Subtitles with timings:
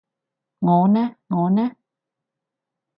[0.57, 1.75] 我呢我呢？